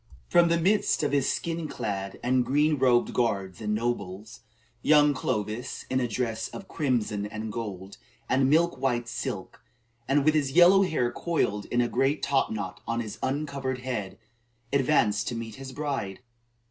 From 0.29 0.47
the 0.47 0.59
midst 0.59 1.03
of 1.03 1.11
his 1.11 1.31
skin 1.31 1.67
clad 1.67 2.19
and 2.23 2.43
green 2.43 2.79
robed 2.79 3.13
guards 3.13 3.61
and 3.61 3.75
nobles, 3.75 4.39
young 4.81 5.13
Clovis 5.13 5.85
in 5.91 5.99
a 5.99 6.07
dress 6.07 6.47
of 6.47 6.67
"crimson 6.67 7.27
and 7.27 7.51
gold, 7.53 7.97
and 8.27 8.49
milk 8.49 8.79
white 8.79 9.07
silk," 9.07 9.63
and 10.07 10.25
with 10.25 10.33
his 10.33 10.53
yellow 10.53 10.81
hair 10.81 11.11
coiled 11.11 11.65
in 11.65 11.81
a 11.81 11.87
great 11.87 12.23
top 12.23 12.49
knot 12.49 12.81
on 12.87 12.99
his 12.99 13.19
uncovered 13.21 13.81
head 13.81 14.17
advanced 14.73 15.27
to 15.27 15.35
meet 15.35 15.57
his 15.57 15.71
bride. 15.71 16.21